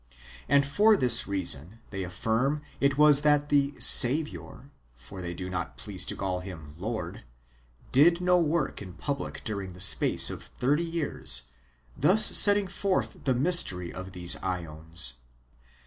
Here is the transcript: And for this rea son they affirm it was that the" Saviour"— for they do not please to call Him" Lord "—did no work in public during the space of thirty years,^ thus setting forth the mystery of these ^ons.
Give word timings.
And 0.49 0.65
for 0.65 0.97
this 0.97 1.27
rea 1.27 1.45
son 1.45 1.77
they 1.91 2.01
affirm 2.01 2.63
it 2.79 2.97
was 2.97 3.21
that 3.21 3.49
the" 3.49 3.75
Saviour"— 3.79 4.71
for 4.95 5.21
they 5.21 5.35
do 5.35 5.47
not 5.47 5.77
please 5.77 6.07
to 6.07 6.15
call 6.15 6.39
Him" 6.39 6.73
Lord 6.79 7.23
"—did 8.01 8.19
no 8.19 8.39
work 8.39 8.81
in 8.81 8.93
public 8.93 9.43
during 9.43 9.73
the 9.73 9.79
space 9.79 10.31
of 10.31 10.41
thirty 10.41 10.81
years,^ 10.83 11.49
thus 11.95 12.25
setting 12.25 12.65
forth 12.65 13.25
the 13.25 13.35
mystery 13.35 13.93
of 13.93 14.13
these 14.13 14.33
^ons. 14.37 15.17